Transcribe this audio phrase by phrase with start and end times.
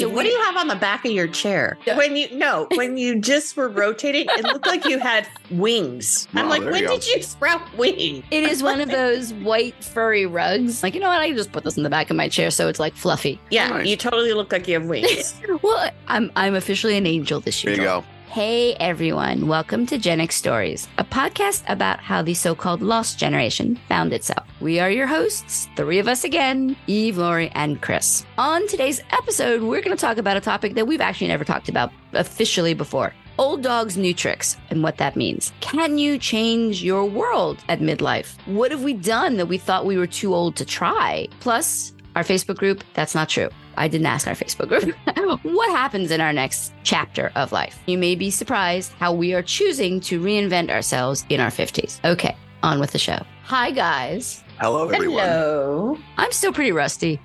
[0.00, 1.78] So what we- do you have on the back of your chair?
[1.86, 1.96] Yeah.
[1.96, 6.28] When you no, when you just were rotating, it looked like you had wings.
[6.34, 8.24] I'm Oh, like, when you did you sprout wings?
[8.30, 10.82] It is one of those white furry rugs.
[10.82, 11.20] Like, you know what?
[11.20, 13.40] I can just put this in the back of my chair so it's like fluffy.
[13.50, 13.86] Yeah, Nice.
[13.86, 15.34] you totally look like you have wings.
[15.62, 17.76] Well, I'm I'm officially an angel this year.
[17.76, 18.04] There you go.
[18.34, 23.78] Hey everyone, welcome to Gen X Stories, a podcast about how the so-called lost generation
[23.88, 24.44] found itself.
[24.60, 28.26] We are your hosts, three of us again, Eve, Lori, and Chris.
[28.36, 31.68] On today's episode, we're going to talk about a topic that we've actually never talked
[31.68, 33.14] about officially before.
[33.38, 35.52] Old dogs, new tricks, and what that means.
[35.60, 38.36] Can you change your world at midlife?
[38.46, 41.28] What have we done that we thought we were too old to try?
[41.38, 43.48] Plus, our Facebook group, that's not true.
[43.76, 44.94] I didn't ask our Facebook group.
[45.42, 47.80] what happens in our next chapter of life?
[47.86, 52.00] You may be surprised how we are choosing to reinvent ourselves in our 50s.
[52.04, 53.18] Okay, on with the show.
[53.44, 54.42] Hi, guys.
[54.60, 55.18] Hello, everyone.
[55.18, 55.98] Hello.
[56.16, 57.20] I'm still pretty rusty.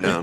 [0.00, 0.20] No,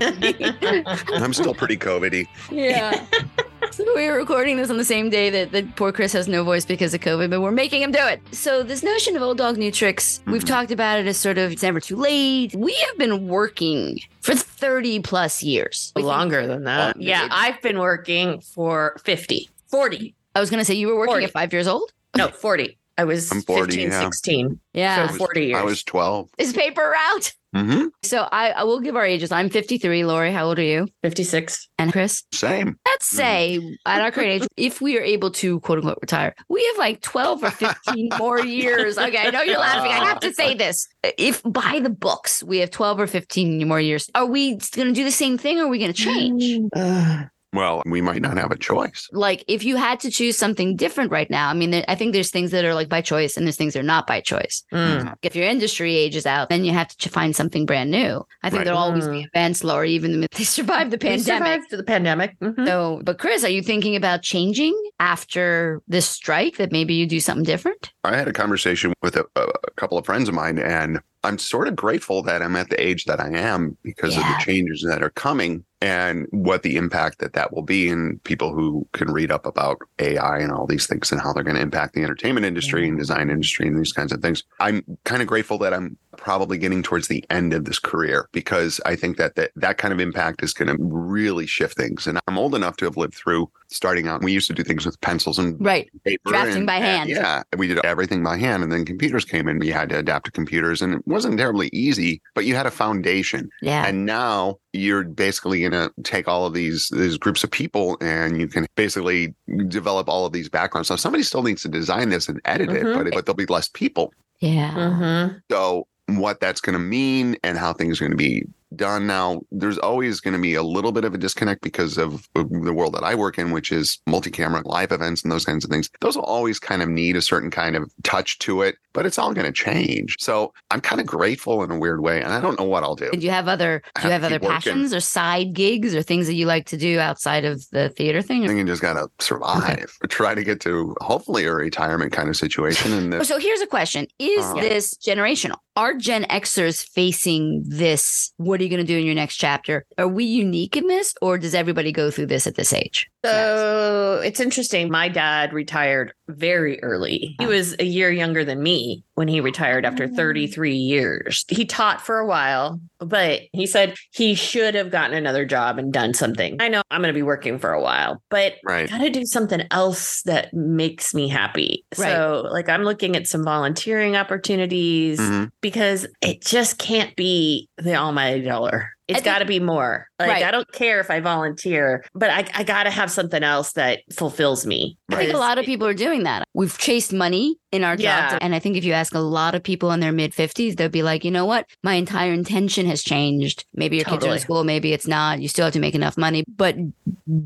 [1.08, 2.26] I'm still pretty COVIDy.
[2.50, 3.06] Yeah.
[3.72, 6.64] so we're recording this on the same day that, that poor Chris has no voice
[6.64, 8.20] because of COVID, but we're making him do it.
[8.32, 10.48] So this notion of old dog new tricks, we've Mhm.
[10.48, 12.54] talked about it as sort of it's never too late.
[12.54, 15.92] We have been working for 30 plus years.
[15.96, 16.96] We Longer than that.
[16.96, 20.14] Well, Yeah, I've been working for 50, 40.
[20.34, 21.24] I was going to say you were working 40.
[21.26, 21.92] at five years old.
[22.16, 22.76] No, 40.
[23.00, 24.00] I was I'm 40, 15, yeah.
[24.00, 24.60] 16.
[24.74, 25.08] Yeah.
[25.08, 25.56] So 40 years.
[25.56, 26.28] I was 12.
[26.36, 27.32] Is paper route.
[27.54, 29.32] hmm So I, I will give our ages.
[29.32, 30.04] I'm 53.
[30.04, 30.86] Lori, how old are you?
[31.02, 31.66] 56.
[31.78, 32.24] And Chris?
[32.34, 32.76] Same.
[32.84, 33.16] Let's mm.
[33.16, 36.76] say at our current age, if we are able to quote unquote retire, we have
[36.76, 38.98] like 12 or 15 more years.
[38.98, 39.92] Okay, I know you're laughing.
[39.92, 40.86] I uh, have to say this.
[41.16, 44.92] If by the books, we have 12 or 15 more years, are we going to
[44.92, 46.68] do the same thing or are we going to change?
[46.76, 47.28] Ugh.
[47.52, 49.08] Well, we might not have a choice.
[49.12, 52.30] Like if you had to choose something different right now, I mean, I think there's
[52.30, 54.62] things that are like by choice and there's things that are not by choice.
[54.72, 55.14] Mm.
[55.22, 58.24] If your industry ages out, then you have to find something brand new.
[58.42, 58.64] I think Right.
[58.66, 61.24] there'll always be events, Lori, even if they survive the We pandemic.
[61.26, 62.38] survived the pandemic.
[62.40, 62.66] Mhm.
[62.66, 67.18] So, but Chris, are you thinking about changing after this strike that maybe you do
[67.20, 67.92] something different?
[68.04, 69.46] I had a conversation with a, a
[69.76, 73.04] couple of friends of mine, and I'm sort of grateful that I'm at the age
[73.04, 77.34] that I am because of the changes that are coming and what the impact that
[77.34, 81.12] that will be in people who can read up about AI and all these things
[81.12, 84.12] and how they're going to impact the entertainment industry and design industry and these kinds
[84.12, 84.44] of things.
[84.60, 88.80] I'm kind of grateful that I'm probably getting towards the end of this career because
[88.84, 92.06] I think that that, that kind of impact is going to really shift things.
[92.06, 94.22] And I'm old enough to have lived through starting out.
[94.22, 95.88] We used to do things with pencils and Right.
[96.04, 97.08] paper Drafting and- by and- hand.
[97.10, 99.58] yeah, we did everything by hand, and then computers came in.
[99.58, 102.70] We had to adapt to computers, and it wasn't terribly easy, but you had a
[102.70, 103.48] foundation.
[103.62, 103.86] Yeah.
[103.86, 108.40] And now you're basically going to take all of these these groups of people, and
[108.40, 109.34] you can basically
[109.68, 110.88] develop all of these backgrounds.
[110.88, 112.94] So somebody still needs to design this and edit it, Mhm.
[113.04, 114.12] but, but there'll be less people.
[114.40, 114.72] yeah.
[114.74, 115.40] Mhm.
[115.50, 115.86] So
[116.18, 118.44] what that's going to mean and how things are going to be
[118.76, 119.06] done.
[119.06, 122.72] Now there's always going to be a little bit of a disconnect because of the
[122.72, 125.90] world that i work in which is multi-camera live events and those kinds of things.
[126.00, 129.18] Those will always kind of need a certain kind of touch to it but it's
[129.18, 132.40] all going to change so i'm kind of grateful in a weird way and i
[132.40, 134.42] don't know what i'll do Do you have other do you have have other keep
[134.42, 134.54] working.
[134.72, 138.22] passions or side gigs or things that you like to do outside of the theater
[138.22, 138.44] thing?
[138.44, 142.28] i think you just got to survive try to get to hopefully a retirement kind
[142.28, 144.06] of situation and if, So here's a question.
[144.18, 144.60] Is Uh-huh.
[144.60, 145.56] this generational?
[145.76, 148.32] Are Gen Xers facing this?
[148.38, 149.86] What are you going to do in your next chapter?
[149.98, 153.08] Are we unique in this or does everybody go through this at this age?
[153.24, 154.90] So it's interesting.
[154.90, 157.34] My dad retired very early.
[157.38, 161.44] He was a year younger than me when he retired after 33 years.
[161.48, 165.92] He taught for a while, but he said he should have gotten another job and
[165.92, 166.56] done something.
[166.60, 169.24] I know I'm going to be working for a while, but right got to do
[169.26, 171.84] something else that makes me happy.
[171.94, 175.50] So, like, I'm looking at some volunteering opportunities Mhm.
[175.60, 178.90] because it just can't be the almighty dollar.
[179.10, 180.06] It's think- got to be more.
[180.18, 180.44] Like, Right.
[180.44, 184.00] I don't care if I volunteer, but I, I got to have something else that
[184.12, 184.98] fulfills me.
[185.10, 186.44] I think a lot of people are doing that.
[186.54, 188.30] We've chased money in our Yeah.
[188.32, 188.38] jobs.
[188.42, 190.88] And I think if you ask a lot of people in their mid 50s, they'll
[190.90, 191.66] be like, you know what?
[191.82, 193.64] My entire intention has changed.
[193.74, 195.40] Maybe your kids are in school, maybe it's not.
[195.40, 196.44] You still have to make enough money.
[196.54, 196.76] But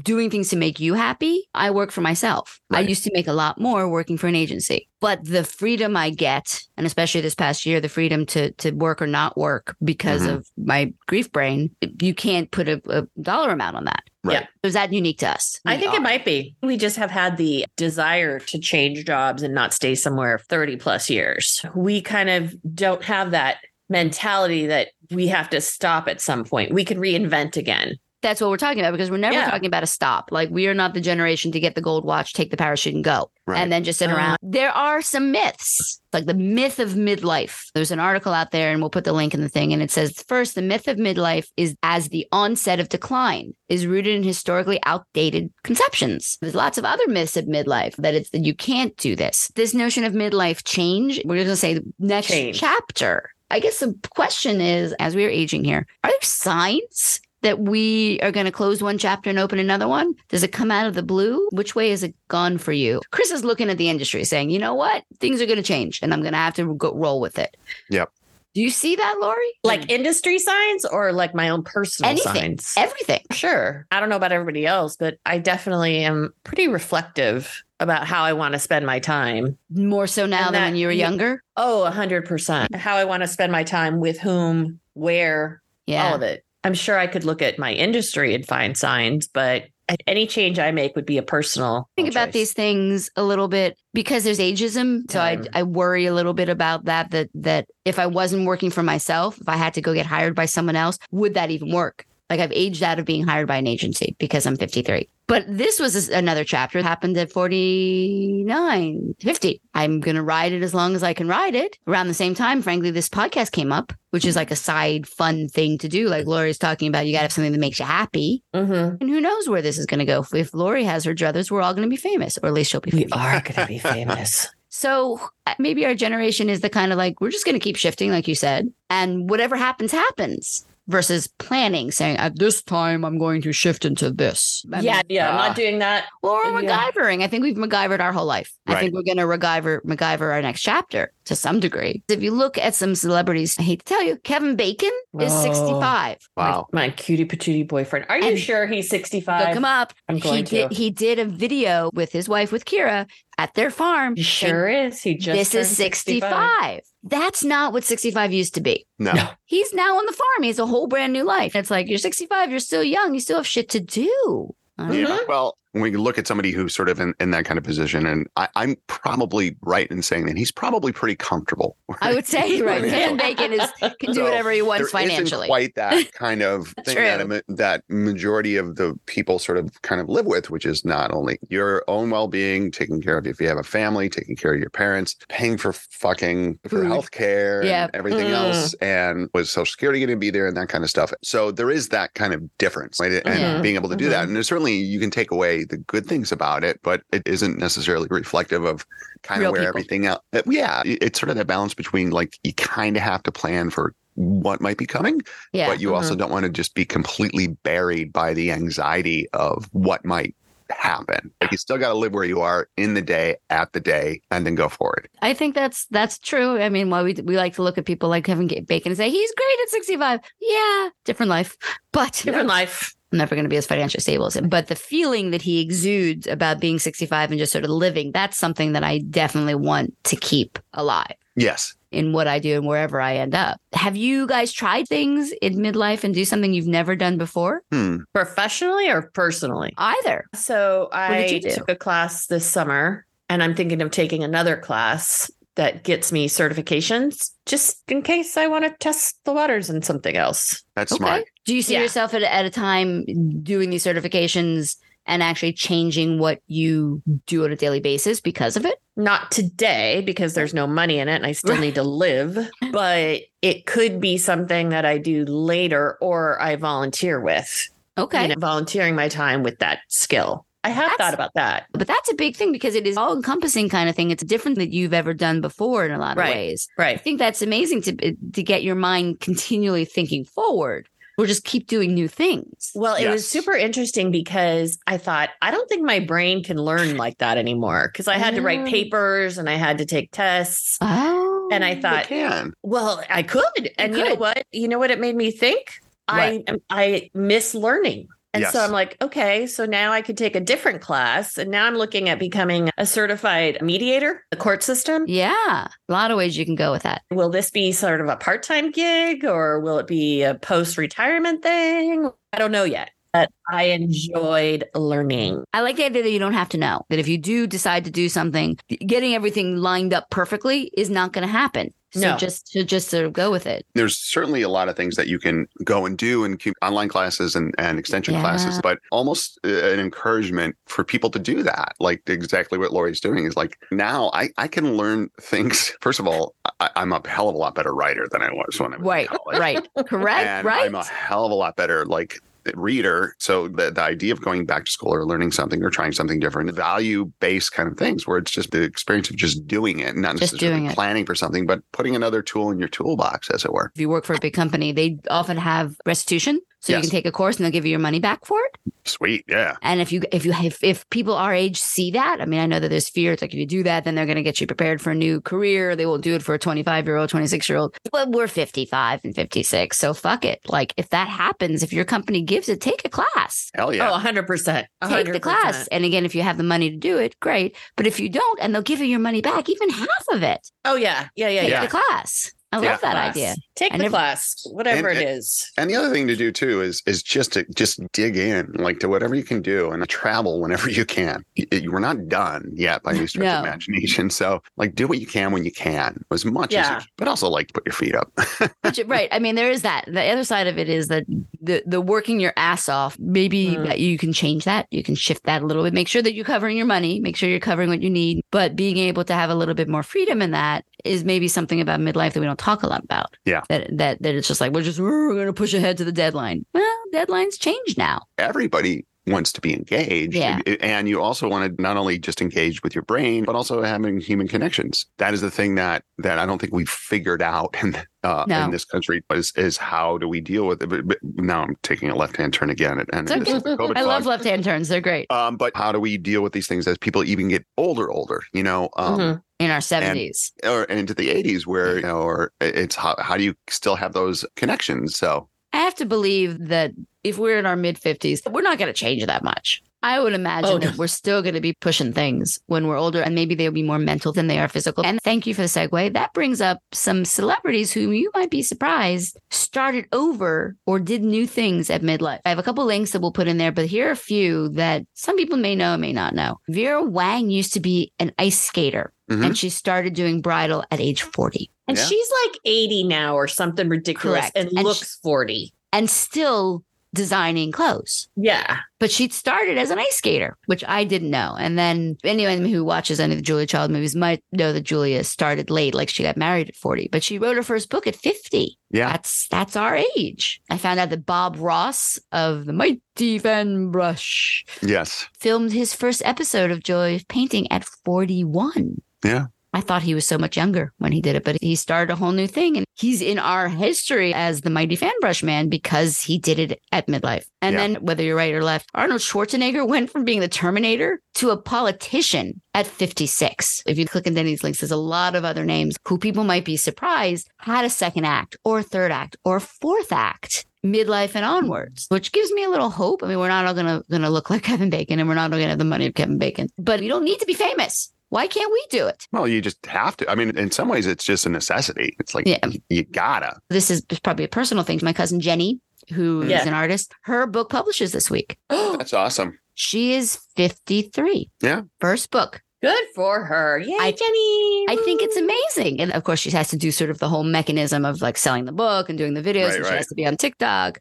[0.03, 2.61] doing things to make you happy, I work for myself.
[2.73, 4.89] I used to make a lot more working for an agency.
[5.01, 9.03] But the freedom I get, and especially this past year, the freedom to to work
[9.03, 10.33] or not work because Mhm.
[10.35, 11.54] of my grief brain,
[12.01, 14.03] you can't put a, a dollar amount on that.
[14.23, 14.41] Right.
[14.41, 14.47] Yeah.
[14.63, 15.61] So is that unique to us?
[15.65, 15.97] I think are.
[15.97, 16.57] it might be.
[16.63, 21.11] We just have had the desire to change jobs and not stay somewhere 30 plus
[21.11, 21.65] years.
[21.75, 23.59] We kind of don't have that
[23.89, 26.73] mentality that we have to stop at some point.
[26.73, 27.97] We can reinvent again.
[28.25, 29.51] That's what we're talking about because we're never Yeah.
[29.51, 30.31] talking about a stop.
[30.33, 33.05] Like we are not the generation to get the gold watch, take the parachute, and
[33.05, 33.59] go, Right.
[33.61, 34.37] and then just sit around.
[34.41, 34.51] Uh-huh.
[34.51, 37.67] There are some myths, like the myth of midlife.
[37.75, 39.75] There's an article out there, and we'll put the link in the thing.
[39.75, 43.87] And it says first, the myth of midlife is as the onset of decline is
[43.87, 46.39] rooted in historically outdated conceptions.
[46.41, 49.53] There's lots of other myths of midlife that it's that you can't do this.
[49.55, 51.21] This notion of midlife change.
[51.27, 52.59] We're just going to say next Change.
[52.59, 53.31] chapter.
[53.51, 58.19] I guess the question is, as we are aging here, are there signs that we
[58.21, 60.15] are going to close one chapter and open another one?
[60.29, 61.49] Does it come out of the blue?
[61.53, 63.01] Which way has it gone for you?
[63.13, 65.05] Chris is looking at the industry saying, you know what?
[65.21, 67.57] Things are going to change and I'm going to have to go roll with it.
[67.91, 68.11] Yep.
[68.55, 69.51] Do you see that, Lori?
[69.65, 72.35] Like industry signs or like my own personal Anything.
[72.59, 72.75] signs?
[72.77, 73.21] Everything.
[73.33, 73.85] Sure.
[73.91, 78.33] I don't know about everybody else, but I definitely am pretty reflective about how I
[78.33, 79.59] want to spend my time.
[79.71, 81.43] More so now And than that- when you were younger.
[81.57, 82.73] Oh, a hundred percent.
[82.77, 86.07] How I want to spend my time with whom, where, Yeah.
[86.11, 86.44] all of it.
[86.65, 89.65] I'm sure I could look at my industry and find signs, but
[90.07, 91.89] any change I make would be a personal.
[91.97, 92.33] think about choice.
[92.33, 96.49] these things a little bit because there's ageism so I, I worry a little bit
[96.49, 99.93] about that that that if i wasn't working for myself if i had to go
[99.93, 103.27] get hired by someone else would that even work like i've aged out of being
[103.27, 107.31] hired by an agency because i'm 53 but this was another chapter it happened at
[107.33, 112.09] 49 50 i'm going to ride it as long as i can ride it around
[112.09, 115.79] the same time frankly this podcast came up which is like a side fun thing
[115.79, 118.43] to do like lori's talking about you got to have something that makes you happy
[118.55, 119.01] Mhm.
[119.01, 121.63] and who knows where this is going to go if lori has her druthers we're
[121.63, 123.13] all going to be famous or at least she'll be famous.
[123.15, 124.49] We are going to be famous.
[124.69, 127.77] so uh, maybe our generation is the kind of like, we're just going to keep
[127.77, 133.19] shifting, like you said, and whatever happens, happens versus planning, saying, at this time, I'm
[133.19, 134.65] going to shift into this.
[134.73, 135.31] I yeah, mean, yeah.
[135.31, 135.47] I'm ah.
[135.49, 136.07] not doing that.
[136.23, 136.51] or yeah.
[136.91, 137.23] MacGyvering.
[137.23, 138.53] I think we've MacGyvered our whole life.
[138.67, 142.03] I think we're going to MacGyver, MacGyver our next chapter to some degree.
[142.09, 145.43] If you look at some celebrities, I hate to tell you, Kevin Bacon is Oh.
[145.43, 146.19] 65.
[146.37, 146.67] Wow.
[146.73, 148.07] My cutie patootie boyfriend.
[148.09, 149.49] Are you And- sure he's 65?
[149.49, 149.93] Look him up.
[150.09, 150.75] I'm He going did, to.
[150.77, 153.07] he did a video with his wife, with Kyra,
[153.39, 154.17] at their farm.
[154.17, 155.03] He sure is.
[155.03, 156.81] He just this is turned 65.
[157.03, 158.87] That's not what 65 used to be.
[158.99, 159.13] No.
[159.13, 159.29] No.
[159.45, 160.43] He's now on the farm.
[160.43, 161.55] He has a whole brand new life.
[161.55, 164.55] It's like you're 65, you're still young, you still have shit to do.
[164.79, 165.19] I don't Yeah.
[165.29, 168.07] Well, when we look at somebody who's sort of in, in that kind of position,
[168.07, 171.77] and I, I'm probably right in saying that he's probably pretty comfortable.
[172.01, 172.81] I would say right.
[172.81, 173.19] Financially.
[173.19, 175.47] Bacon is can do So, whatever he There wants isn't financially.
[175.49, 177.25] quite that kind of thing that, True.
[177.25, 180.85] a ma- that majority of the people sort of kind of live with, which is
[180.85, 184.55] not only your own well-being, taking care of if you have a family, taking care
[184.55, 187.91] of your parents, paying for fucking for health care Yep.
[187.93, 188.31] and everything Mm.
[188.35, 191.13] else, and was Social Security going to be there and that kind of stuff.
[191.23, 193.13] So there is that kind of difference, right?
[193.25, 193.25] and
[193.59, 193.63] Mhm.
[193.63, 194.37] being able to do that, Mhm.
[194.37, 198.09] and certainly you can take away the good things about it, but it isn't necessarily
[198.11, 198.87] reflective of
[199.23, 199.69] kind Real of where people.
[199.69, 200.23] everything else.
[200.33, 203.71] Uh, yeah, it's sort of that balance between like you kind of have to plan
[203.71, 205.21] for what might be coming,
[205.53, 205.69] Yeah.
[205.69, 205.97] but you mm-hmm.
[205.97, 210.35] also don't want to just be completely buried by the anxiety of what might
[210.71, 211.31] happen.
[211.41, 214.21] Like you still got to live where you are in the day, at the day,
[214.31, 215.09] and then go forward.
[215.23, 216.61] I think that's that's true.
[216.61, 219.11] I mean, why we we like to look at people like Kevin Bacon and say
[219.11, 220.21] he's great at 65.
[220.41, 221.57] Yeah, different life.
[221.93, 222.97] But Different life.
[223.15, 224.49] I'm never going to be as financially stable as him.
[224.49, 228.37] But the feeling that he exudes about being 65 and just sort of living, that's
[228.37, 231.77] something that I definitely want to keep alive Yes.
[231.93, 233.61] in what I do and wherever I end up.
[233.73, 237.63] Have you guys tried things in midlife and do something you've never done before?
[237.71, 237.99] Hmm.
[238.13, 239.73] Professionally or personally?
[239.79, 240.25] Either.
[240.35, 245.85] So I took a class this summer and I'm thinking of taking another class that
[245.85, 250.63] gets me certifications just in case I want to test the waters in something else.
[250.75, 250.99] That's Okay.
[250.99, 251.25] smart.
[251.45, 251.83] Do you see Yeah.
[251.83, 253.05] yourself at, at a time
[253.43, 258.65] doing these certifications and actually changing what you do on a daily basis because of
[258.65, 258.79] it?
[258.97, 263.21] Not today because there's no money in it and I still need to live, but
[263.43, 267.69] it could be something that I do later or I volunteer with.
[267.99, 268.23] Okay.
[268.23, 270.47] You know, volunteering my time with that skill.
[270.65, 271.67] I have That's- thought about that.
[271.73, 274.11] But that's a big thing because it is all encompassing kind of thing.
[274.11, 276.35] It's different than you've ever done before in a lot of Right.
[276.35, 276.67] ways.
[276.79, 276.97] Right.
[276.99, 281.45] I think that's amazing to eh, to get your mind continually thinking forward or just
[281.45, 282.73] keep doing new things.
[282.75, 286.97] Well, it was super interesting because I thought, I don't think my brain can learn
[286.97, 288.67] like that anymore because I had to write Oh.
[288.67, 290.77] papers and I had to take tests.
[290.81, 291.49] Oh.
[291.53, 292.53] And I oh, thought, can.
[292.63, 293.71] well, I could.
[293.79, 294.45] And you know what?
[294.51, 295.75] You know what it made me think?
[296.09, 298.09] I I miss learning.
[298.35, 301.39] And so I'm like, okay, so now I could take a different class.
[301.39, 305.05] And now I'm looking at becoming a certified mediator, the court system.
[305.07, 307.03] yeah, a lot of ways you can go with that.
[307.11, 310.77] Will this be sort of a part time gig or will it be a post
[310.77, 312.11] retirement thing?
[312.33, 312.91] I don't know yet.
[313.13, 315.45] But I enjoyed learning.
[315.53, 317.85] I like the idea that you don't have to know that if you do decide
[317.85, 321.73] to do something, getting everything lined up perfectly is not going to happen.
[321.95, 322.17] So No.
[322.17, 323.65] just to just sort of go with it.
[323.75, 326.89] there's certainly a lot of things that you can go and do and keep online
[326.89, 328.21] classes and, and extension Yeah.
[328.21, 331.75] classes, but almost uh, an encouragement for people to do that.
[331.79, 335.73] Like exactly what Lori's doing is like now I, I can learn things.
[335.81, 338.59] First of all, I, I'm a hell of a lot better writer than I was
[338.59, 339.39] when I was Right, in college.
[339.39, 340.67] right, correct, and right.
[340.67, 342.19] I'm a hell of a lot better like
[342.55, 343.15] reader.
[343.19, 346.21] So the, the idea of going back to school or learning something or trying something
[346.21, 349.97] different, value based kind of things where it's just the experience of just doing it,
[349.97, 350.75] not Just necessarily doing it.
[350.75, 353.73] planning for something, but putting another tool in your toolbox, as it were.
[353.75, 356.41] if you work for a big company, they often have restitution.
[356.65, 358.73] So you can take a course and they'll give you your money back for it.
[358.87, 359.25] Sweet.
[359.29, 359.57] Yeah.
[359.61, 362.47] And if you if you if, if people our age see that, I mean, I
[362.47, 363.13] know that there's fear.
[363.13, 364.95] It's like if you do that, then they're going to get you prepared for a
[364.95, 365.77] new career.
[365.77, 367.77] They won't do it for a 25 year old, 26 year old.
[367.93, 370.41] But we're 55 and 56, so fuck it.
[370.49, 373.51] Like if that happens, if your company gives it, take a class.
[373.55, 373.91] Hell yeah.
[373.91, 374.65] Oh, 100%.
[374.89, 375.67] Take the class.
[375.69, 377.57] And again, if you have the money to do it, great.
[377.77, 380.51] But if you don't, and they'll give you your money back, even half of it,
[380.65, 381.09] Oh, yeah.
[381.15, 381.61] Yeah, yeah, take yeah.
[381.67, 382.33] the class.
[382.55, 382.71] I Yeah.
[382.73, 383.11] love that Class.
[383.17, 383.35] idea.
[383.57, 385.51] Take I the never- class, whatever And- it is.
[385.57, 388.81] And the other thing to do too is is just to just dig in, like
[388.81, 391.25] to whatever you can do, and travel whenever you can.
[391.39, 393.39] Y- y- We're not done yet by any stretch No.
[393.41, 396.75] of imagination, so like do what you can when you can, as much as, you
[396.77, 398.11] can, but also like put your feet up.
[398.63, 399.09] Which, right.
[399.13, 399.85] I mean, there is that.
[399.87, 401.05] The other side of it is that
[401.41, 402.97] the the working your ass off.
[402.99, 403.67] Maybe Mm.
[403.67, 404.67] that you can change that.
[404.71, 405.75] You can shift that a little bit.
[405.75, 407.01] Make sure that you're covering your money.
[407.01, 408.23] Make sure you're covering what you need.
[408.31, 411.61] But being able to have a little bit more freedom in that is maybe something
[411.61, 413.17] about midlife that we don't talk a lot about.
[413.25, 413.43] Yeah.
[413.49, 415.93] That that that it's just like we're just we're going to push ahead to the
[415.93, 416.45] deadline.
[416.53, 418.03] Well, deadlines change now.
[418.19, 420.41] Everybody wants to be engaged, Yeah.
[420.63, 424.01] and you also want to not only just engage with your brain, but also having
[424.01, 424.87] human connections.
[424.97, 428.45] That is the thing that that I don't think we've figured out in uh, No.
[428.45, 430.69] in this country is is how do we deal with it.
[430.71, 433.73] But, but now I'm taking a left hand turn again, and It's okay.
[433.77, 434.69] I love left hand turns.
[434.69, 437.45] They're great Um, but how do we deal with these things as people even get
[437.59, 438.23] older, older?
[438.33, 439.23] You know, um, Mhm.
[439.39, 440.33] In our seventies.
[440.45, 443.93] or into the 80s, where you know, or it's how how do you still have
[443.93, 444.97] those connections?
[444.97, 446.73] So I have to believe that
[447.03, 449.63] if we're in our mid 50s, we're not going to change that much.
[449.83, 453.03] I would imagine Oh, that we're still going to be pushing things when we're older,
[453.03, 454.83] and maybe they'll be more mental than they are physical.
[454.83, 455.93] And thank you for the segue.
[455.93, 461.27] That brings up some celebrities whom you might be surprised started over or did new
[461.27, 462.21] things at midlife.
[462.25, 464.49] I have a couple links that we'll put in there, but here are a few
[464.51, 466.39] that some people may know, may not know.
[466.49, 469.25] Vera Wang used to be an ice skater, Mhm.
[469.27, 471.85] and she started doing bridal at age 40 And Yeah.
[471.87, 474.37] she's like 80 now or something ridiculous Correct.
[474.37, 475.53] and, And looks 40.
[475.73, 476.63] and still
[476.95, 478.09] designing clothes.
[478.17, 478.59] Yeah.
[478.79, 481.35] but she'd started as an ice skater, which I didn't know.
[481.39, 485.03] And then anyone who watches any of the Julia Child movies might know that Julia
[485.05, 487.97] started late, like she got married at 40, but she wrote her first book at
[487.97, 488.59] 50.
[488.71, 490.41] yeah, That's that's our age.
[490.51, 496.03] I found out that Bob Ross of the Mighty Fan Brush yes, filmed his first
[496.05, 498.83] episode of Joy of Painting at 41.
[499.05, 499.27] Yeah.
[499.57, 501.97] I thought he was so much younger when he did it, but he started a
[501.97, 502.57] whole new thing.
[502.57, 506.61] And he's in our history as the mighty fan brush man because he did it
[506.73, 507.25] at midlife.
[507.41, 507.61] And Yeah.
[507.61, 511.37] then, whether you're right or left, Arnold Schwarzenegger went from being the Terminator to a
[511.37, 513.63] politician at 56.
[513.67, 516.45] If you click on Denny's links, there's a lot of other names who people might
[516.45, 521.15] be surprised had a second act or a third act or a fourth act midlife
[521.15, 523.05] and onwards, which gives me a little hope.
[523.05, 525.39] I mean, we're not all gonna gonna look like Kevin Bacon and we're not all
[525.39, 527.93] gonna have the money of Kevin Bacon, but you don't need to be famous.
[528.15, 529.09] Why can't we do it?
[529.11, 530.09] well, you just have to.
[530.09, 531.97] I mean, in some ways, it's just a necessity.
[531.99, 532.39] It's like Yeah.
[532.47, 533.37] you, you gotta.
[533.51, 534.79] This is probably a personal thing.
[534.79, 535.59] To my cousin Jenny,
[535.93, 536.47] who is Yeah.
[536.47, 538.37] an artist, her book publishes this week.
[538.51, 539.39] Oh, that's awesome.
[539.55, 541.29] She is 53.
[541.43, 541.63] Yeah.
[541.81, 542.41] First book.
[542.63, 543.59] Good for her.
[543.59, 544.67] Yay, I- Jenny.
[544.69, 545.81] I think it's amazing.
[545.81, 548.45] And of course, she has to do sort of the whole mechanism of like selling
[548.47, 549.49] the book and doing the videos.
[549.51, 550.79] Right, and she has to be on TikTok.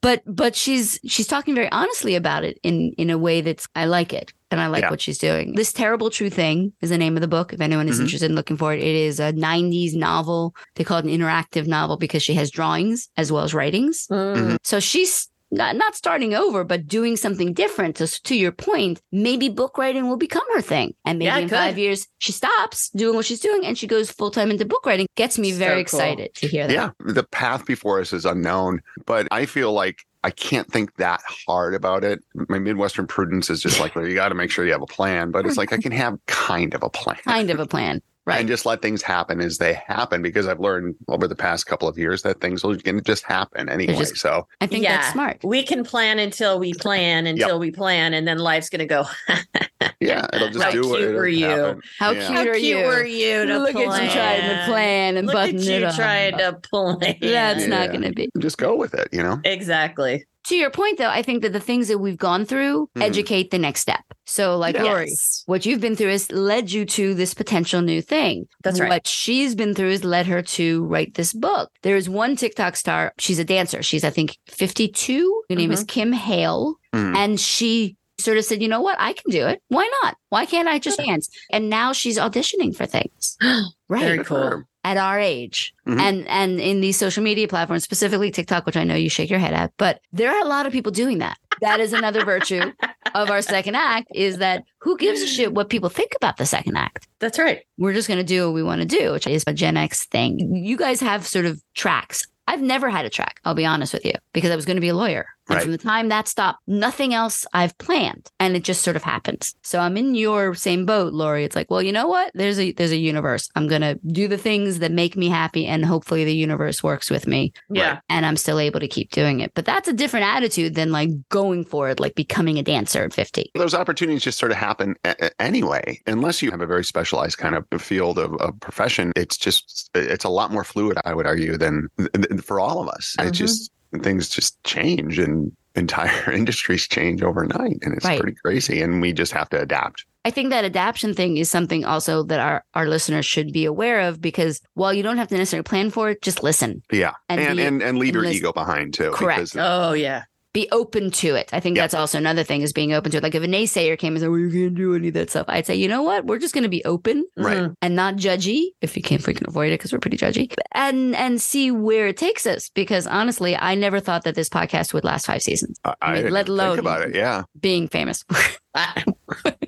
[0.00, 3.84] But but she's she's talking very honestly about it in in a way that's I
[3.86, 4.32] like it.
[4.50, 4.90] And I like Yeah.
[4.90, 5.54] what she's doing.
[5.54, 7.52] This Terrible True Thing is the name of the book.
[7.52, 8.02] If anyone is Mhm.
[8.04, 10.54] interested in looking for it, it is a 90s novel.
[10.76, 14.06] They call it an interactive novel because she has drawings as well as writings.
[14.10, 14.56] Mm.
[14.64, 17.96] So she's not, not starting over, but doing something different.
[17.96, 20.94] To, to your point, maybe book writing will become her thing.
[21.06, 21.56] And maybe Yeah, in could.
[21.56, 24.84] five years, she stops doing what she's doing and she goes full time into book
[24.86, 25.06] writing.
[25.16, 26.00] Gets me So very cool.
[26.00, 26.72] excited to hear that.
[26.72, 31.22] Yeah, the path before us is unknown, but I feel like I can't think that
[31.46, 32.22] hard about it.
[32.34, 34.86] My Midwestern prudence is just like, well, you got to make sure you have a
[34.86, 37.16] plan, but it's like I can have kind of a plan.
[37.24, 38.02] Kind of a plan.
[38.28, 38.40] Right.
[38.40, 41.88] And just let things happen as they happen because I've learned over the past couple
[41.88, 43.94] of years that things will gonna just happen anyway.
[43.96, 44.98] just- so I think Yeah.
[44.98, 45.38] that's smart.
[45.42, 49.06] We can plan until we plan until we plan, and then life's going to go.
[50.00, 51.46] yeah, it'll just How do what cute it'll were you?
[51.46, 51.80] happen.
[51.98, 52.26] How Yeah.
[52.26, 52.76] cute How are cute you?
[52.78, 53.88] were you to Look plan?
[53.90, 55.94] at you trying to plan and Look button at it you up.
[55.96, 57.16] trying to plan.
[57.20, 58.28] That's not going to be.
[58.38, 59.40] Just go with it, you know?
[59.44, 60.24] exactly.
[60.46, 63.02] To your point, though, I think that the things that we've gone through Mhm.
[63.02, 64.00] educate the next step.
[64.24, 65.42] So, like Lori, Yes.
[65.44, 68.46] what you've been through has led you to this potential new thing.
[68.64, 68.88] That's right.
[68.88, 71.70] What she's been through has led her to write this book.
[71.82, 73.12] There's one TikTok star.
[73.18, 73.82] She's a dancer.
[73.82, 75.42] She's, I think, 52.
[75.50, 76.76] Her name is Kim Hale.
[76.94, 77.14] Mm.
[77.16, 78.96] And she sort of said, you know what?
[78.98, 79.62] I can do it.
[79.68, 80.16] Why not?
[80.30, 81.28] Why can't I just dance?
[81.52, 83.36] And now she's auditioning for things.
[83.90, 84.02] Right.
[84.02, 84.64] Very cool.
[84.84, 85.72] At our age.
[85.86, 85.98] Mhm.
[85.98, 89.38] And and in these social media platforms, specifically TikTok, which I know you shake your
[89.38, 91.38] head at, but there are a lot of people doing that.
[91.62, 92.70] That is another virtue
[93.14, 96.44] of our second act is that who gives a shit what people think about the
[96.44, 97.08] second act?
[97.18, 97.60] That's right.
[97.78, 100.04] We're just going to do what we want to do, which is a Gen X
[100.04, 100.54] thing.
[100.54, 102.26] You guys have sort of tracks.
[102.46, 104.82] I've never had a track, I'll be honest with you, because I was going to
[104.82, 105.26] be a lawyer.
[105.48, 105.62] And Right.
[105.62, 108.30] from the time that stopped, nothing else I've planned.
[108.38, 109.54] And it just sort of happens.
[109.62, 111.44] So I'm in your same boat, Lori.
[111.44, 112.30] It's like, well, you know what?
[112.34, 113.48] There's a there's a universe.
[113.56, 117.26] I'm gonna do the things that make me happy and hopefully the universe works with
[117.26, 118.00] me Yeah.
[118.08, 119.52] and I'm still able to keep doing it.
[119.54, 123.12] But that's a different attitude than like going for it, like becoming a dancer at
[123.12, 123.50] 50.
[123.54, 127.38] those opportunities just sort of happen a- a- anyway unless you have a very specialized
[127.38, 131.26] kind of field of, of profession it's just it's a lot more fluid i would
[131.26, 133.26] argue than than for all of us Mhm.
[133.28, 133.70] it's just
[134.02, 138.20] things just change and entire industries change overnight and it's Right.
[138.20, 141.84] pretty crazy and we just have to adapt I think that adaption thing is something
[141.86, 145.36] also that our, our listeners should be aware of because while you don't have to
[145.38, 146.82] necessarily plan for it, just listen.
[146.92, 149.52] yeah And and be- and, and leave your and listen- ego behind too Correct.
[149.54, 150.24] because Oh, yeah.
[150.54, 151.50] Be open to it.
[151.52, 151.82] I think Yeah.
[151.82, 153.22] that's also another thing is being open to it.
[153.22, 155.44] Like if a naysayer came and said, Well, you can't do any of that stuff,
[155.48, 156.24] I'd say, you know what?
[156.26, 157.58] We're just gonna be open Right.
[157.58, 157.74] Mhm.
[157.82, 160.52] and not judgy, if you can if we can avoid it, because we're pretty judgy.
[160.72, 162.70] And and see where it takes us.
[162.74, 166.16] Because honestly, I never thought that this podcast would last five seasons, I, I mean,
[166.22, 168.24] didn't let think alone- about it yeah being famous.
[168.78, 169.04] I-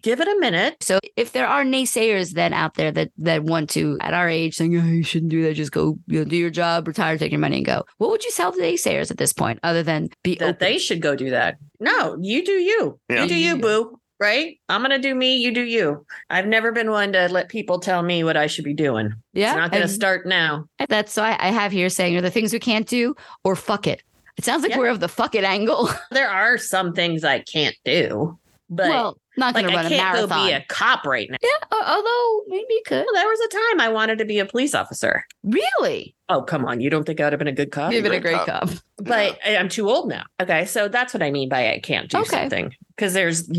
[0.02, 0.76] Give it a minute.
[0.82, 4.54] So if there are naysayers then out there that that want to at our age
[4.56, 7.30] saying, oh, you shouldn't do that, just go you know, do your job, retire, take
[7.32, 7.84] your money and go.
[7.98, 10.56] What would you tell the naysayers at this point other than be that open?
[10.60, 11.56] they should go do that.
[11.80, 12.98] No, you do you.
[13.08, 13.22] Yeah.
[13.22, 13.98] You do you, boo.
[14.18, 14.58] Right?
[14.68, 16.06] I'm gonna do me, you do you.
[16.30, 19.12] I've never been one to let people tell me what I should be doing.
[19.34, 19.50] yeah.
[19.50, 20.66] It's not gonna start now.
[20.88, 23.14] that's so I, I have here saying are the things we can't do
[23.44, 24.02] or fuck it.
[24.38, 24.78] It sounds like Yeah.
[24.78, 25.88] we're of the fuck it angle.
[26.10, 28.38] There are some things I can't do,
[28.70, 30.46] but well, not like gonna I run a can't go marathon.
[30.46, 31.36] be a cop right now.
[31.42, 33.04] yeah, uh, although maybe you could.
[33.06, 35.24] Well, there was a time I wanted to be a police officer.
[35.42, 36.14] Really?
[36.28, 36.80] Oh, come on.
[36.80, 37.92] You don't think I would have been a good cop?
[37.92, 38.46] You've been a great cop.
[38.68, 38.70] cop.
[38.98, 40.24] But I- I'm too old now.
[40.40, 40.64] Okay.
[40.66, 42.28] So that's what I mean by I can't do Okay.
[42.30, 43.50] something because there's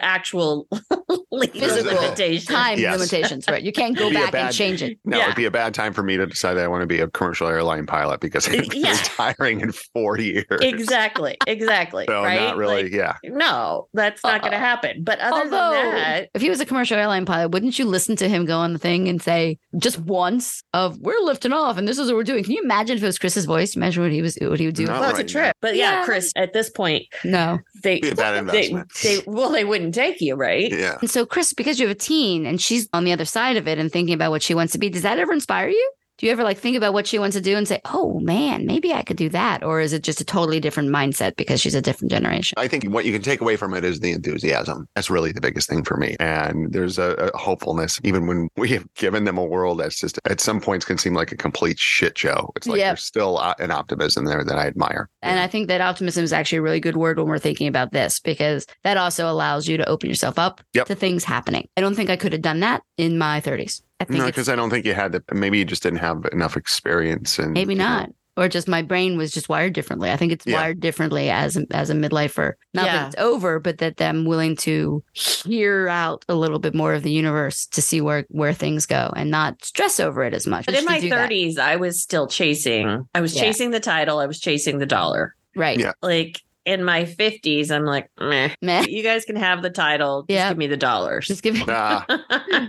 [0.00, 0.66] actual
[1.52, 2.46] Physical limitations.
[2.46, 2.98] Time Yes.
[2.98, 3.62] limitations, right?
[3.62, 4.98] You can't go It'd be a back and change it.
[5.04, 5.24] no Yeah.
[5.24, 7.08] it'd be a bad time for me to decide that i want to be a
[7.08, 8.90] commercial airline pilot because i'm Yeah.
[8.92, 11.36] retiring in four years Exactly.
[11.46, 12.04] Exactly.
[12.08, 12.40] so right.
[12.40, 15.02] not really Like, yeah no, that's not going to Uh, happen.
[15.04, 18.16] But other Although, than that, if he was a commercial airline pilot, wouldn't you listen
[18.16, 21.86] to him go on the thing and say just once of "We're lifting off and
[21.86, 22.42] this is what we're doing"?
[22.44, 23.76] Can you imagine if it was Chris's voice?
[23.76, 24.86] Imagine what he was, what he would do.
[24.86, 25.00] No.
[25.00, 25.56] well, it's a right trip.
[25.60, 26.04] But yeah, Yeah.
[26.04, 27.58] Chris, at this point, No.
[27.82, 28.88] they Be a bad they, investment.
[29.02, 30.70] they well, they wouldn't take you, right?
[30.72, 33.56] yeah And so, Chris, because you have a teen and she's on the other side
[33.56, 35.92] of it and thinking about what she wants to be, does that ever inspire you?
[36.18, 38.64] Do you ever like think about what she wants to do and say, "Oh man,
[38.64, 41.74] maybe I could do that," or is it just a totally different mindset because she's
[41.74, 42.54] a different generation?
[42.56, 44.88] I think what you can take away from it is the enthusiasm.
[44.94, 46.16] That's really the biggest thing for me.
[46.18, 50.18] And there's a, a hopefulness, even when we have given them a world that's just
[50.24, 52.50] at some points can seem like a complete shit show.
[52.56, 52.88] It's like Yep.
[52.90, 55.10] there's still an optimism there that I admire.
[55.20, 57.92] And I think that optimism is actually a really good word when we're thinking about
[57.92, 60.86] this because that also allows you to open yourself up Yep.
[60.86, 61.68] to things happening.
[61.76, 63.82] I don't think I could have done that in my 30s.
[64.00, 66.26] I think No, because I don't think you had the, maybe you just didn't have
[66.32, 68.10] enough experience and maybe you know, not.
[68.38, 70.10] Or just my brain was just wired differently.
[70.10, 70.60] I think it's Yeah.
[70.60, 72.52] wired differently as as a midlifer.
[72.74, 72.92] Not Yeah.
[72.96, 77.02] that it's over, but that I'm willing to hear out a little bit more of
[77.02, 80.66] the universe to see where where things go and not stress over it as much.
[80.66, 81.30] But in my do that.
[81.30, 83.08] 30s, I was still chasing.
[83.14, 83.40] I was Yeah.
[83.44, 84.18] chasing the title.
[84.18, 85.34] I was chasing the dollar.
[85.58, 85.78] right?
[85.80, 85.92] Yeah.
[86.02, 88.50] Like in my 50s, I'm like, meh.
[88.60, 88.84] Meh.
[88.88, 90.22] You guys can have the title.
[90.22, 90.48] Just Yeah.
[90.50, 91.28] give me the dollars.
[91.28, 91.64] Just give me.
[91.66, 92.02] Nah,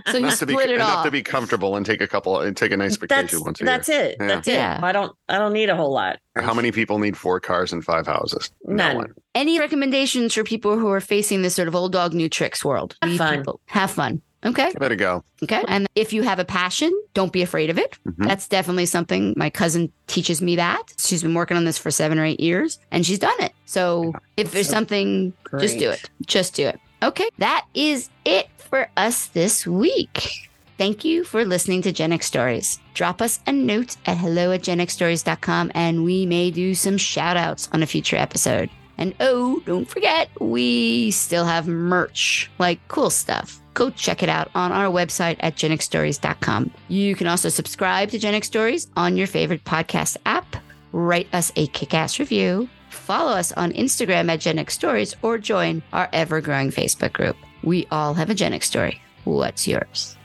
[0.06, 1.04] So you enough to be split it enough off.
[1.04, 3.64] to be comfortable and take a couple and take a nice vacation that's once a
[3.64, 4.00] that's year.
[4.04, 4.16] it.
[4.20, 4.26] Yeah.
[4.28, 4.78] That's Yeah.
[4.78, 4.84] it.
[4.84, 6.18] I don't I don't need a whole lot.
[6.36, 8.50] How many people need four cars and five houses?
[8.64, 8.92] None.
[8.94, 9.14] No one.
[9.34, 12.96] Any recommendations for people who are facing this sort of old dog new tricks world?
[13.02, 13.38] Have We fun.
[13.38, 14.22] people- have fun.
[14.44, 14.70] Okay.
[14.72, 15.24] Give it a go.
[15.42, 15.62] Okay.
[15.66, 17.98] And if you have a passion, don't be afraid of it.
[18.06, 18.26] Mhm.
[18.28, 20.82] That's definitely something my cousin teaches me that.
[20.98, 23.52] She's been working on this for seven or eight years and she's done it.
[23.66, 26.08] So if there's So something, just do it.
[26.26, 26.78] Just do it.
[27.02, 27.28] Okay.
[27.38, 30.30] That is it for us this week.
[30.76, 32.78] Thank you for listening to Gen X Stories.
[32.94, 37.68] Drop us a note at hello at genxstories.com and we may do some shout outs
[37.72, 38.70] on a future episode.
[38.98, 43.60] And oh, don't forget, we still have merch, like cool stuff.
[43.74, 46.72] Go check it out on our website at genxstories.com.
[46.88, 50.56] You can also subscribe to Gen X Stories on your favorite podcast app,
[50.92, 52.68] write us a kick ass review,
[53.08, 57.36] Follow us on Instagram at Gen Stories or join our ever growing Facebook group.
[57.62, 59.00] We all have a Gen X story.
[59.24, 60.17] What's yours?